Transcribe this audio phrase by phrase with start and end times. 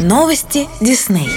[0.00, 1.28] Новости Дисней.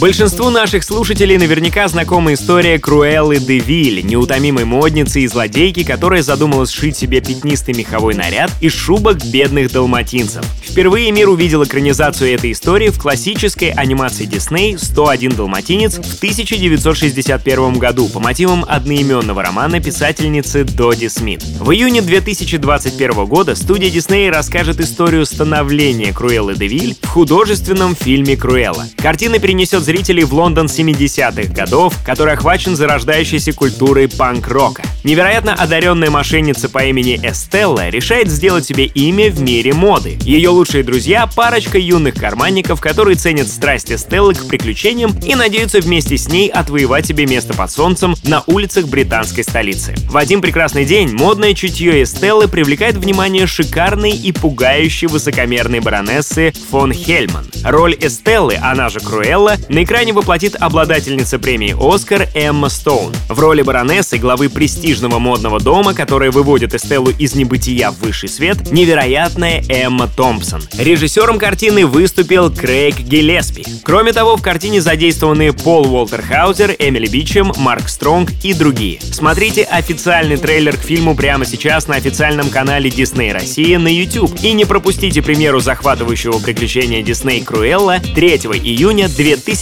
[0.00, 6.70] Большинству наших слушателей наверняка знакома история Круэллы де Виль, неутомимой модницы и злодейки, которая задумалась
[6.70, 10.44] сшить себе пятнистый меховой наряд из шубок бедных далматинцев.
[10.64, 18.08] Впервые мир увидел экранизацию этой истории в классической анимации Дисней «101 далматинец» в 1961 году
[18.08, 21.44] по мотивам одноименного романа писательницы Доди Смит.
[21.60, 28.36] В июне 2021 года студия Дисней расскажет историю становления Круэллы де Виль в художественном фильме
[28.36, 28.86] «Круэлла».
[28.96, 34.82] Картина перенесет зрителей в Лондон 70-х годов, который охвачен зарождающейся культурой панк-рока.
[35.04, 40.16] Невероятно одаренная мошенница по имени Эстелла решает сделать себе имя в мире моды.
[40.22, 46.16] Ее лучшие друзья— парочка юных карманников, которые ценят страсти Стеллы к приключениям и надеются вместе
[46.16, 49.94] с ней отвоевать себе место под солнцем на улицах британской столицы.
[50.08, 56.92] В один прекрасный день модное чутье Эстеллы привлекает внимание шикарной и пугающей высокомерной баронессы фон
[56.92, 57.46] Хельман.
[57.64, 63.14] Роль Эстеллы, она же Круэлла, на экране воплотит обладательница премии «Оскар» Эмма Стоун.
[63.30, 68.70] В роли баронессы, главы престижного модного дома, которая выводит Эстеллу из небытия в высший свет,
[68.70, 70.60] невероятная Эмма Томпсон.
[70.76, 73.64] Режиссером картины выступил Крейг Гиллеспи.
[73.82, 79.00] Кроме того, в картине задействованы Пол Уолтерхаузер, Эмили Бичем, Марк Стронг и другие.
[79.00, 84.38] Смотрите официальный трейлер к фильму прямо сейчас на официальном канале Disney Россия на YouTube.
[84.42, 88.28] И не пропустите премьеру захватывающего приключения Disney Круэлла 3
[88.62, 89.61] июня 2000